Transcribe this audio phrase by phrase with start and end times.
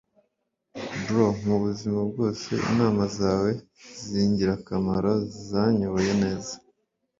[1.03, 3.51] bro, mubuzima bwose inama zawe
[4.07, 5.13] zingirakamaro
[5.47, 6.53] zanyoboye neza